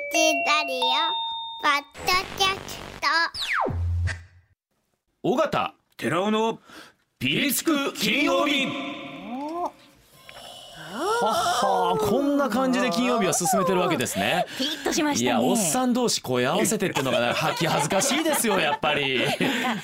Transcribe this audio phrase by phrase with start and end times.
[0.00, 0.80] ラリオ
[1.60, 3.08] ポッドキャスト。
[5.24, 5.74] 尾形。
[5.96, 6.60] 寺尾の
[7.18, 8.66] ピリつく金曜日。
[10.90, 14.46] ははこんな感じで金曜日は進めてるわけですね。
[14.56, 15.30] ピリッとしまいしたね。
[15.30, 19.20] やおっさん同士声合わせてっていうのがね はき恥ずかしいですよやっぱり。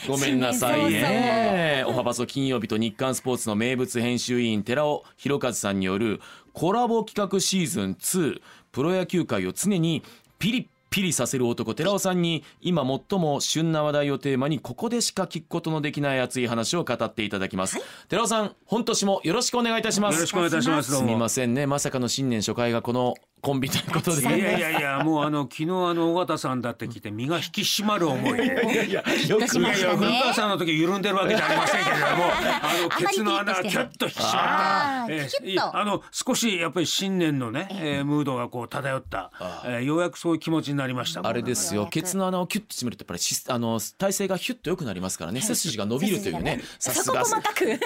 [0.07, 1.85] ごめんなさいね。
[1.89, 6.21] おはばそ金曜日と日刊スポーツの名物編集委員寺尾博和さんによる
[6.53, 8.41] コラボ企画シーズン2
[8.75, 10.03] プロ野球界を常に
[10.41, 20.15] ピリッピリさせる男寺尾さんに今最も旬な話題をテーマにここでしか聞くことのできない熱い話を語っていただきます、寺尾さん本年もよろしくお願いいたします。
[20.15, 20.91] よろしくお願いいたします。
[20.93, 21.05] どうす。
[21.05, 21.67] みもませんね。
[21.67, 24.23] まさかの新年初回がこのコンビということで。
[24.23, 28.37] いやいやいやもうあの昨日あの尾形さんだって聞いて身が引き締まる思い。
[28.39, 35.79] でいやよくしまし古川さんの時緩んでるわけじゃありませんけれども あのケツの穴がキュッと引き締まった。
[35.79, 39.31] あの少しやっぱり新年のね、えームードがこう漂った、
[39.65, 41.21] えーようやくそういう気持ちになりました。
[41.23, 41.87] あれですよ。
[41.91, 45.43] ケツの穴をキュッと締めるとやっぱりしあの体勢がヒュッと良くなりますからね。
[45.43, 46.63] 背筋が伸びるというね。
[46.79, 47.25] さすが。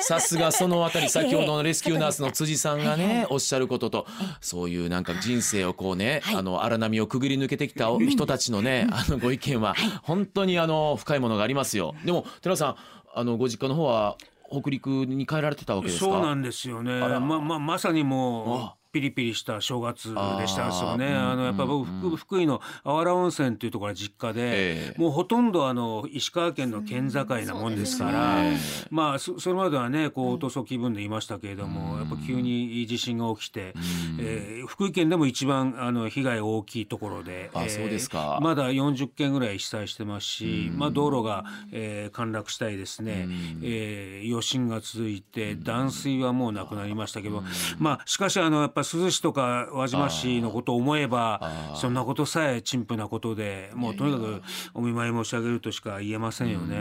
[0.01, 1.09] さすがそのあたり。
[1.11, 4.06] 先ほどのレスキューナースの辻さんがねおっしゃることと
[4.41, 11.95] そういうなんか人生をこうねあの荒波をくぐり抜けてきた人たちのねあのご意見は本当にあの深いものがありますよ。
[12.05, 12.77] でも寺さん
[13.15, 14.17] あのご実家の方は
[14.51, 16.07] 北陸に帰られてたわけですか？
[16.07, 17.01] そうなんですよね。
[17.01, 17.21] ら。
[17.21, 21.14] まままさにもあうピリピリした正月でしたですよね。
[21.14, 25.00] あのやっぱ僕、福福井のあわら温泉っていうところが実家で、ええ。
[25.00, 28.56] もうほとんどあの石川県の県境なもんですから、ええ
[28.91, 33.75] まあそそれまではねこうおとそ気分でいましたけれども、やっぱ急に地震が起きて、
[34.19, 38.39] えー福井県でも一番あの被害大きいところで、あそうですか。
[38.42, 43.28] まだ40件ぐらい被災してますし、まあ道路が、えー陥落したりですね、
[43.62, 47.42] えー余震が続いて断水はもうなくなりましたけど、
[47.78, 54.43] まあしかしあのやっぱ珠洲市とか輪島市のことを思えばそんなことさえ陳腐なことでもうとにかく
[54.75, 56.79] お見舞い申し上げるとしか言えませんよね。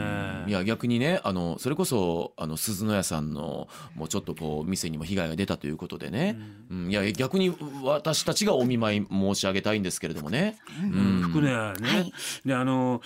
[0.47, 6.37] いや逆にねあのそれこそあの鈴の屋さんのもうちょっとこう店にも被害が出たということでね、
[6.69, 6.91] うん。
[6.91, 12.13] いや逆に私たちがお見舞い申し上げたいんですけれどもね、うん、福根はね、はい。
[12.45, 13.01] であの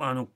[0.00, 0.28] あの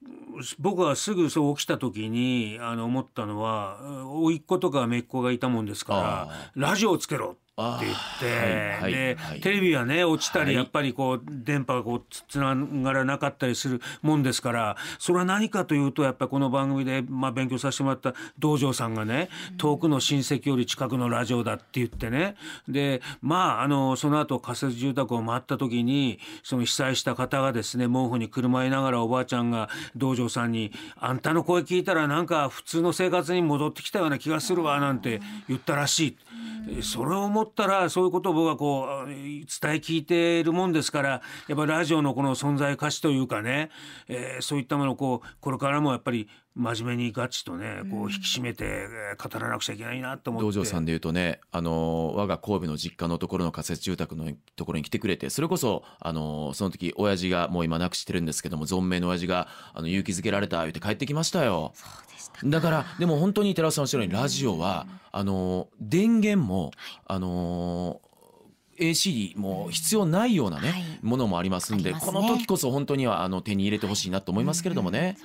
[0.59, 19.29] 僕はすぐそう起きた時にあの思ったのは甥っ子とか姪っ子がいたもんですからラジオをつけろって言って、で、はいテレビはね落ちたはいりやっぱりこう電波がこうつつながらなかったりするもんですからそれは何かというとやっぱりこの番組で、まあ、勉強させてもらった道場さんがね
[19.59, 22.37] 遠くの親戚より近くのラジオだって言ってね
[22.69, 36.17] でまああのその後仮設住宅を回った時にその被災した方がですね毛布にくるまいながらおばあちゃんが道場さんに「あんたの声聞いたらなんか普通の生活に戻ってきたような気がするわ」なんて言ったらしい。
[36.69, 39.47] えそれを思ったらそういうことを僕はこう伝え
[39.77, 41.09] 聞いているもんですから
[41.49, 43.71] やっぱりラジオのこの存在価値というかね、
[44.09, 50.47] えーそういったものをこうこれからもやっぱり真面目にガチとねこう引き締めてえー語らなくちゃいけないなと思って。
[50.47, 61.73] 道場さんでいうとねあの我が神戸の実家のところの仮設住宅のところに来てくれてそれこそあのその時親父がもう今亡くしてるんですけども存命の親父があの勇気づけられた言って帰ってきましたよ。
[62.45, 66.73] だからでも本当に寺尾さんおっしゃるようにラジオはあの電源も
[67.07, 68.01] あの
[68.79, 70.83] AC も必要ないようなね、はい。
[71.03, 71.99] ものもありますんでね。
[72.01, 75.19] この時こそ本当にはあの手に入れてほしいなと思いますけれどもね。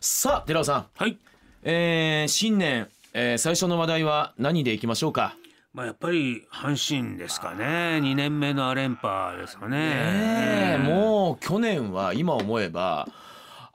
[0.00, 1.18] さあ寺尾さん、はい。
[1.62, 5.34] えー新年、えー最初の話題は何でいきましょうか？
[5.72, 7.64] まあ、やっぱり阪神ですかね。
[8.02, 9.76] 2年目の連覇ですかね。
[9.78, 13.06] ねえもう去年は今思えば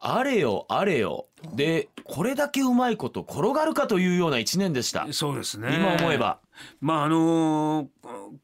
[0.02, 5.08] あれよあれよでこれだけうまいこと転がるかというような一年でした。
[5.12, 5.70] そうですね。
[5.76, 6.40] 今思えば。
[6.82, 7.88] まああのー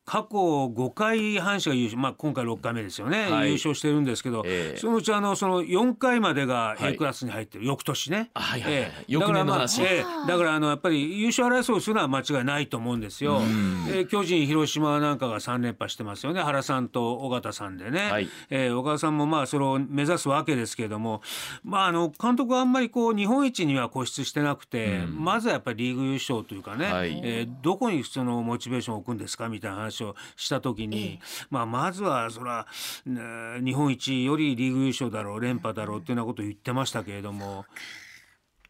[0.06, 3.48] 過去5回阪神が優勝、まあ、今回6回目ですよね、はい。
[3.48, 4.78] 優勝してるんですけど、ええ。
[4.78, 6.94] そのうちあのその4回までがはい。
[6.94, 8.32] A クラスに入ってる、翌年ね。
[8.34, 8.82] あはいはいはい。
[8.84, 9.06] ええ。
[9.08, 9.82] 翌年の話。
[9.82, 10.28] だから,、まあええ。
[10.28, 13.42] だからあのやっぱり優勝争いをするのは間違いないと思うんですよ。
[13.90, 16.42] ええ巨人広島なんかが3連覇してますよね。
[16.42, 18.12] 原さんと尾形さんでね。
[18.12, 18.30] はい。
[18.50, 21.22] えー、岡田さんもまあそれを目指すわけですけれども、
[21.64, 27.20] まあ、あの監督はあんまりこう日本一には固執してなくて、まずはやっぱりリーグ優勝というかね、はい。
[27.24, 29.48] えーどこにそのモチベーションを置くんですか？
[29.50, 31.20] みたいな話をした時に、
[31.50, 32.66] まあ、まずはそら、
[33.06, 33.22] ね
[33.64, 37.66] 日本一よりリーグ優勝だろう連覇だろうっていうようなことを言ってましたけれども。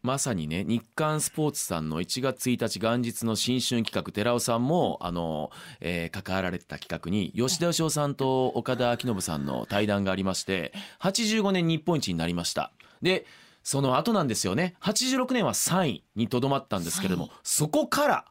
[0.02, 5.50] まさにね日刊スポーツさんの1月1日元日の新春企画寺尾さんもあの、
[5.80, 12.72] えー関わられてた企画に吉田義雄さんと岡田彰信さんの対談がありまして85年日本一になりました。
[13.00, 13.26] で
[13.62, 14.74] その後なんですよね。
[14.80, 18.24] 86年は3位にとどまったんですけれどもそこから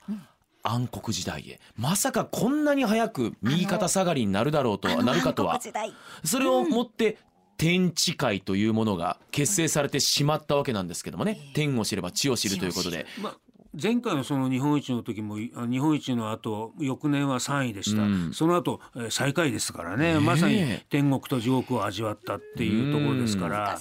[0.64, 1.60] 暗黒時代へ。
[1.76, 5.60] まさかこんなに早く右肩下がりになるだろうとはなるかとは。
[6.24, 7.18] それをもって
[7.58, 11.40] 天地会というものが結成されてしまったわけなんですけどもね。
[11.54, 13.06] 天を知れば地を知るということで。
[13.22, 13.38] まあ
[13.82, 18.34] 前回のその日本一の時もい日本一の後翌年は3位でした、うん。
[18.34, 20.16] その後えー最下位ですからね。
[20.16, 20.20] ねえ。
[20.20, 23.80] まさに天国と地獄を味わったっていうところですから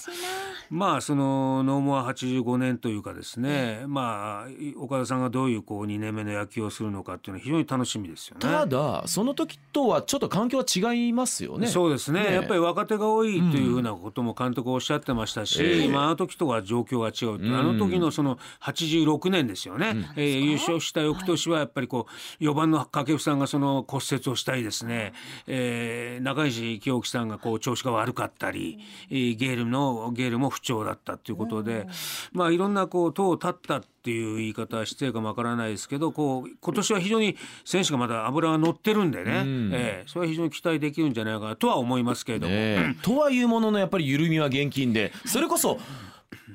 [0.71, 8.39] まあそのノーモア85年というかですね、まあい岡田さんがどういうこう2年目の野球をするのかっていうのは非常に楽しみですよね。
[8.39, 11.67] ただその時とはちょっと環境は違いますよね。
[11.67, 12.23] そうですね。
[12.23, 15.89] ねやっぱり若手が多いというふうなことも監督おっしゃってましたし、ええ。
[15.89, 17.53] まあ、あの時とは状況が違ううん。
[17.53, 22.07] あの時のその86年ですよね、えー優勝した翌年はやっぱりこ
[22.39, 25.13] う4番の掛布さんがその骨折をしたりですね、
[25.47, 28.79] えー中西清樹さんがこう調子が悪かったり、
[29.09, 31.87] えーゲールのゲールも不調だったということで、
[32.31, 39.71] まあいろんなこう党を立ったっていう言い方は失礼かもわからないですけどこう今年は非常に選手がまだ油が乗ってるんでね、ん。
[39.73, 42.53] えーそれは非常に期待できるんじゃないかなとは思いますけれども。
[42.53, 42.95] ねえ。
[43.01, 45.79] とはいうもののやっぱり緩みは厳禁でそれこそ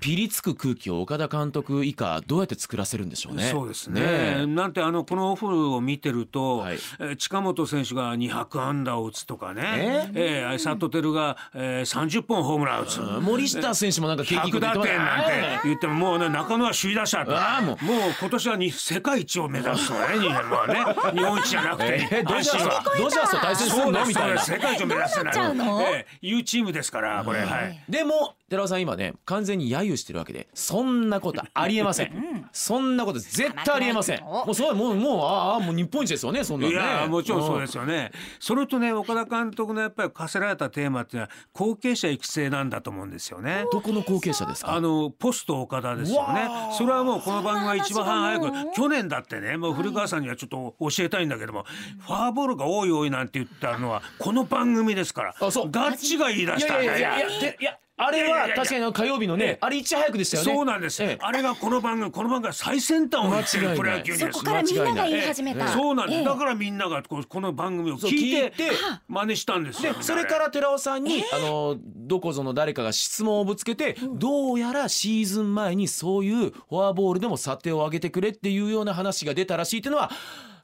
[0.00, 3.44] ピリつく空気を岡田監督以下どうやって作らせるんでしょうね。
[3.50, 4.00] そうですね。
[4.04, 4.46] え。
[4.46, 6.78] なんてあのこのオフを見てると、はい。
[6.98, 10.44] えー近本選手が200安打を打つとかね、え？
[10.46, 13.00] ー、佐藤輝が、えー、30本ホームラン打つ。
[13.00, 17.76] 森下選手もなんか景気いいこ100と言ってま打点なんて言ってももうね中野は首位打者とああもう。
[18.20, 20.84] 今年はに世界一を目指すのね日本はね。
[21.12, 24.06] 日本一じゃなくて、えードジャースドジャースと対戦するの？
[24.06, 24.42] みたいな。
[24.42, 25.82] 世界一を目指してどうなっちゃうの？
[25.82, 27.82] えーいうチームですからこれ、はい。
[27.88, 32.48] でも寺尾さん今ね完全に揶揄してるわけでそんなことありえません。
[32.52, 34.20] そんなこと絶対ありえません。
[34.22, 36.81] もうそうもうもうああもう日本一ですよねそんなのいね。
[36.81, 38.12] やもちろんそうですすよね。
[38.38, 43.64] それとね岡田監督のやっぱり課せられたテーマっていうのは後継者育成なんだと思うんですよね。
[43.72, 44.75] どこの後継者ですか？
[44.75, 46.49] あのポスト岡田ですよね。
[46.78, 51.64] それはもうこの番組は一番早く去年だってねもう古川さんにはちょっと教えたいんだけども、
[51.99, 55.34] フォアボールが多い多いなんて言ったのはこの番組ですから。
[55.40, 60.54] あそうガッチが言い出いしたんだやいやいやいやでいやあれは確かに火曜日のねあれいち早くでしたよね。
[60.54, 61.19] そうなんです、ええ。
[61.20, 64.32] あれがこの番組この番組は最先端を言ってるプロ野球にです。
[64.32, 65.69] そこからみんなが言い始めた。
[65.69, 66.25] そうなんです、ええ。
[66.25, 68.70] だからみんながこうこの番組を聞いて聞いて
[69.08, 69.94] 真似したんですよ。
[69.94, 80.10] でそれから寺尾さんに、あのどこぞの誰かが質問をぶつけて、どうやらシーズン前にそういうフォアボールでも査定を上げてくれっていうような話が出たらしいっていうのは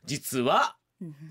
[0.04, 0.76] 実は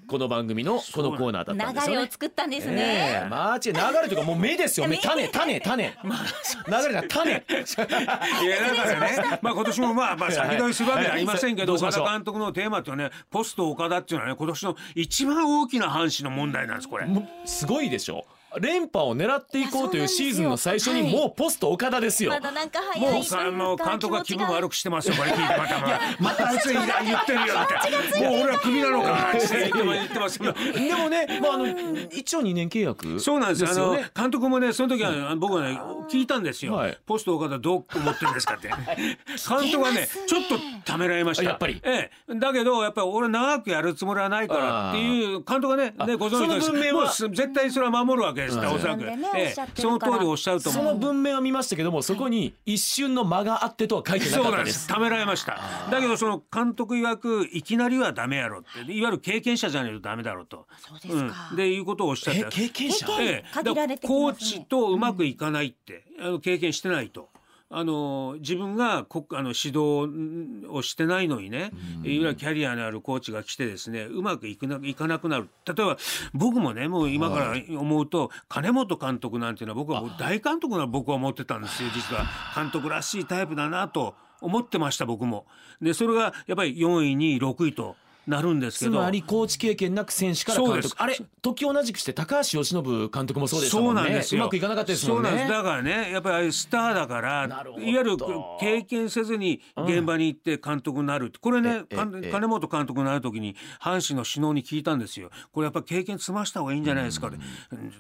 [0.07, 1.97] この番組のこのコーナーだったんですよね。
[1.97, 2.11] 流れを。
[2.11, 3.27] 作ったんですえねえ。
[3.29, 4.87] マーチ流れというかもう目ですよ。
[4.87, 4.97] 目。
[4.97, 5.83] 種種 種。
[5.83, 7.31] 流れだ種。
[7.31, 17.07] いやだからね、まあ今年もまあまあ先取りするわけじゃありませんけど、岡田監督のテーマっていうのはね、ポスト岡田っていうのはね、今年の一番大きな阪神の問題なんですこれ。
[17.45, 18.25] すごいでしょ
[18.59, 22.31] 連覇を狙っていこうというシーズンの最初にもうポスト岡田ですよ。
[22.31, 23.13] まだなんか早い。
[23.13, 28.19] もうさもう監督は気分悪くくしてますよこれ聞いてまたまたまたあいつ言ってるよって。
[28.19, 30.19] もう俺はクビなのかなって言って言って。
[30.21, 31.67] ますけどでもね、まあ、あの
[32.11, 33.69] 一応2年契約そうなんですよ。
[33.71, 33.97] あの。
[34.15, 36.97] 監督もねその時は僕はね聞いたんですよ、はい。
[37.05, 38.69] ポスト岡田どう思ってるんですかって。
[38.69, 40.55] 監督はねちょっと
[40.85, 41.43] ためらいました。
[41.43, 41.81] やっぱり。
[41.83, 54.79] ええ、だけどやっぱり俺長くやるつもりはないからっていう監督がねねご存知のその文面はもう絶対それは守るわけでおそらく、ええ、その通りおっしゃるとそ思うの文面は見ましたけどもそこに一瞬の間があってとは書いてなそうなんでかったです。
[54.81, 54.87] す。
[54.87, 55.59] ためられました。
[55.89, 60.65] だけどその監督曰くいきなりはダメやろっていわゆる経験者じゃないとダメだろうと。
[60.77, 61.49] そうですか。
[61.51, 63.07] うん、でいうことをおっしゃってえ経験者？
[63.19, 64.49] ええ、限られてきコーますね。
[64.61, 67.29] チとうまくいかないって、あの経験してないと。
[67.73, 71.71] あの自分がこあの指導をしてないのにね、いわ
[72.03, 75.49] ゆるキャリアのあるコーチが来てですねうまくいくないかなくなる。
[75.65, 75.97] 例えば
[76.33, 82.25] 僕もねもう今から思うと、金本監督なんていうのは僕はもう大監督な僕は思ってたんですよ実は。
[82.55, 85.45] 監督らしいタイプだなと思ってました僕も。
[85.81, 87.95] でそれがやっぱり4位2位6位と
[88.31, 88.99] なるんですけつど。
[88.99, 94.41] まりコーチ経験なく選手から監督あれ時同じくして高橋由伸監督もそうでしたそもねうんなんですよ。
[94.41, 95.57] うまくいかなかったですもんねそうなんです。
[95.57, 98.17] だからね、やっぱりスターだから、いわゆる
[98.59, 101.39] 経験せずに現場に行って監督になるって。
[101.39, 101.83] これね、
[102.31, 105.29] 金本監督になる時に阪神の首脳に聞いたんですよ。
[105.51, 107.37] これやっぱり経験積ました方がいいんじゃないですかって。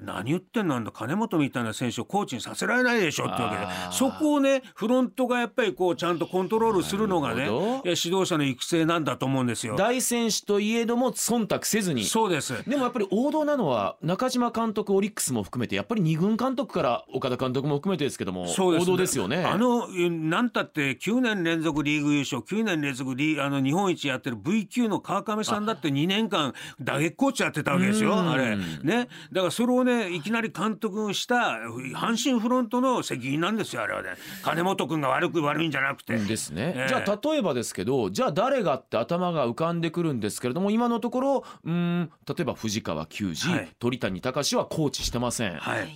[0.01, 3.67] 何言ってんのあんだ金本みたいな選手をコーチにさせられないでしょってわけで。
[3.91, 7.45] そこをね、フロントがやっぱりこうちゃんとコントロールするのがね、
[7.83, 9.75] 指導者の育成なんだと思うんですよ。
[9.75, 12.03] 大選手といえども忖度せずに。
[12.03, 12.63] そうです。
[12.69, 19.43] でもやっぱり王道なのは中島監督オリックスも含めてやっぱり二軍監督から岡田監督も含めてですけどもそうです王道ですよね。
[19.43, 28.29] あのえなんたって9年連続リーグ優勝9年連続リーあの日本一やってる V 級の川上さんだって2年間打撃コーチやってたわけですようん。
[28.29, 28.57] あれ。
[28.83, 29.07] ね。
[29.31, 31.59] だからそれをねいきなり監督した
[31.95, 34.09] 阪神フロントの責任なんですよあれはね。
[34.43, 36.17] 金本君が悪く悪いんじゃなくて。
[36.17, 36.87] ですね、ええ。
[36.89, 45.55] じゃあ例えばですけどじゃあ誰がって頭が浮かんでくくるんですけれども今のところうん例えば藤川球児、はい鳥谷隆はコーチしてません。
[45.55, 45.89] はい。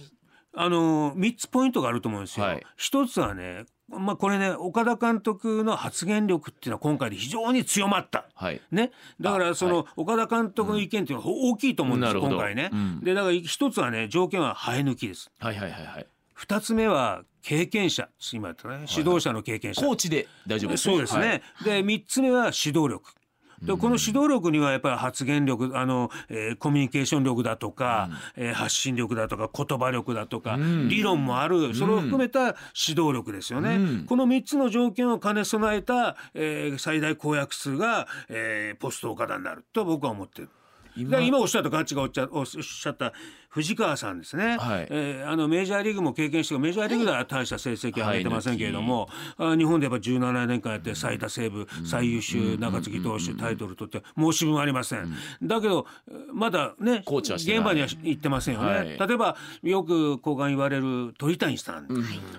[0.57, 2.45] あの3つポイントがあると思うんですよ。
[2.45, 8.27] はい一つはね、まあこれね岡田監督の発言力っていうのは今回で非常に強まった。
[8.33, 12.69] はいね、だかあらその岡田監督の意見っていうのは大きいと思うんです、なるほど今回ね。
[12.71, 15.31] うんでだから一つはね条件は生え抜きです。
[15.39, 16.07] はいはいはいはい。
[16.33, 19.85] 二つ目は経験者今言ったね指導者の経験者。
[19.85, 21.41] コーチで大丈夫ですそうですね。
[21.63, 23.13] で三つ目は指導力。
[23.61, 30.89] でこの指導力にはやっぱり発言力あの、えーコミュニケーション力だとか、えー発信力だとか言葉力だとか、ん。
[30.89, 31.73] 理論もある。
[31.75, 33.75] それを含めた指導力ですよね。
[33.75, 34.05] うん。
[34.05, 40.49] この3つの条件を兼ね備えた、えー最大公約数が、えーポスト岡田になると僕は思ってる。
[40.97, 43.11] 今今おっしゃったガッチがおっしゃおっしゃった
[43.55, 44.87] 藤川さんですね、はい。
[44.89, 49.07] えーあのメジャーリーグも経験してメジャーリーグでは大した成績は上げてませんけれども、
[49.37, 55.85] あ日本でやっぱ17年間やって最多セーブ、最優秀中継ぎ投手タイトル取って申し分ありません、だけど
[56.33, 58.87] まだね現場には行ってませんよね、はい。
[58.97, 61.87] 例えばよく交換言われる鳥谷さん、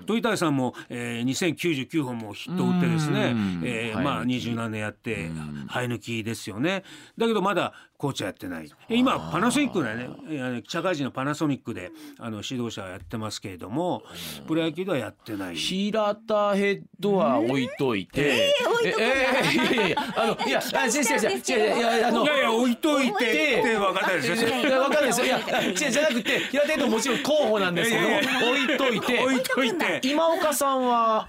[0.05, 3.33] 鳥谷さんも、えー、2099本もヒットを打ってですね。
[3.33, 4.05] うん、えーはい。
[4.05, 5.31] まあ二十何年やって
[5.73, 6.85] 生え抜きですよね。
[7.17, 8.71] だけどまだコーチはやってない。
[8.91, 14.03] 今パナソニックでね社会人のパナソニックであの指導者はやってますけれども
[14.47, 15.57] プロ野球ではやってない。
[15.57, 23.63] 平田ヘッドは置いといて、ええいやいやいやあの いやあ違う違う違う違ういやいやあのいやいや置いといて。
[23.77, 24.49] っ分かんないですよ。
[24.49, 31.29] いやわかんないですよいや違うじゃなくて平田ヘッドもちろん候補なんですけど置いといて置いといて今岡さんは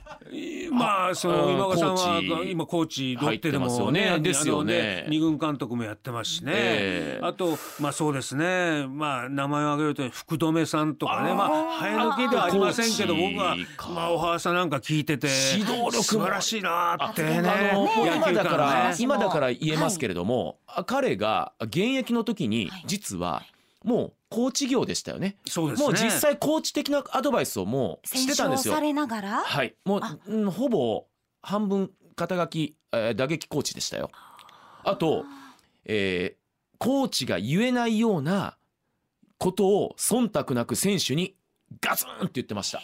[0.72, 23.44] まあそのうん今岡さんは今コーチロッテで入ってますよもねねですよね二軍監督もやってますしね、ええあとまあそうですねまあ名前を挙げると福留さんとかねまあ生え抜きではありませんけど僕はかまあおはさんなんか聞いてて指導力も素晴らしいなってねあの今だからね今だから言えますけれども、彼が現役の時に実は
[23.84, 25.38] もうコーチ業でしたよね。
[25.48, 25.88] そうですね。
[25.88, 28.74] もう実際コーチ的なアドバイスをもうしてたんですよ。
[28.74, 28.82] さ。
[28.82, 29.44] れながら？
[29.44, 31.06] はい、もうほぼ
[31.42, 34.12] 半分肩書き、えー打撃コーチでしたよ。
[34.84, 35.24] あと、
[35.86, 36.38] えー
[36.80, 38.56] コーチが言えないような
[39.40, 41.36] ことを忖度なく選手に
[41.82, 42.82] ガツンって言ってました。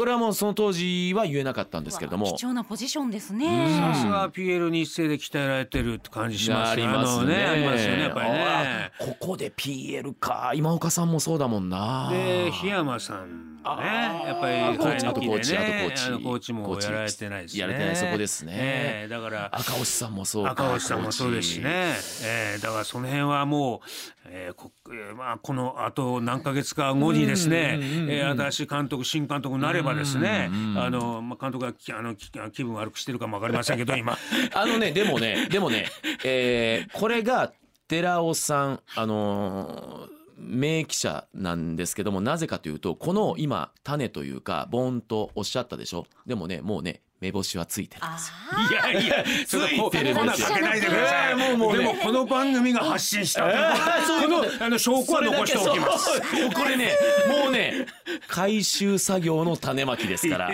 [0.00, 2.32] これはもうその当時は言えなかったんですけれども。
[2.34, 3.68] 貴重なポジションですうんね。
[3.92, 7.34] さすが PL 日生で鍛えられてるって感じしますありよますね。
[7.34, 12.08] ありますよねやっぱりねあここで PL か今岡さんもそうだもんな。
[12.10, 17.60] で檜山さんねやっぱりコーチあとコーチあとコーチコーチもやられてないですね。
[17.60, 18.52] やれてないそこですね。
[18.56, 20.52] ええだから赤星さんもそうか。
[20.52, 23.88] 赤星さんもそうですしね、えー、だからその辺はもう、
[24.26, 34.16] えーこえーまあ、このあと何ヶ月か後にですね、えー新しい監督新監督になればですね、あのまあ、監督がきあのき気分悪くしてるかもわかりませんけど今。
[34.54, 35.86] あのねでもねでもね、
[36.24, 37.52] えーこれが
[37.88, 46.06] 寺尾さんあのー名記者なんですけどもなぜかというとこの今種というかボーンとおっしゃったでしょ？
[46.26, 48.34] でもねもうね目星はついてるんですよ。
[48.50, 50.16] あいやいやついてるんですよ。
[50.16, 56.18] こんなかけないでください、えーもうもうねでもこの番組が発信した、このあの証拠は残しておきます。
[56.54, 56.96] これね
[57.42, 57.86] もうね
[58.26, 60.48] 回収作業の種まきですから。
[60.48, 60.52] あ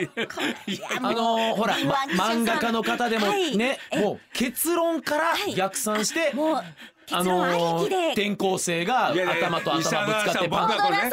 [1.00, 3.56] のーほら、ま、漫画家の方でもはい。
[3.56, 6.64] ね、もう結論から逆算して、もう
[7.12, 11.10] あの転校生が頭と頭ぶつかって伊沢さん僕パンはこれね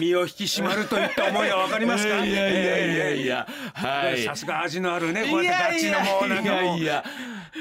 [0.00, 2.24] 身を引き締まるといった思いはわかりますか？
[2.24, 4.24] いやいやいやいや、はい。
[4.24, 6.62] さすが味のあるねこうやってガチのもうなんかもう。
[6.62, 7.04] いやいや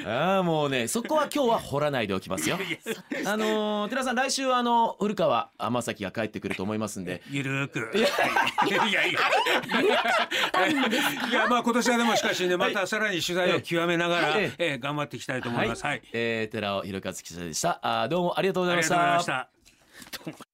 [0.05, 2.57] ああもうねそこは今日は掘らないでおきますよ。
[3.25, 7.21] あのー寺さん来週はあの古川天咲が帰ってくると思いますんで。
[7.29, 7.97] ゆるーく。
[7.97, 8.01] い
[8.71, 9.19] やいやいや。
[11.29, 14.43] いやまあ今年はでもしかしねまたさらに取材を極めながら、はい。
[14.43, 15.83] ええ頑張っていきたいと思います。
[15.85, 17.79] はい、えー寺尾弘和記者でした。
[17.81, 19.45] あーどうもありがとうございましありがとうござい
[20.11, 20.37] たまし。
[20.41, 20.46] た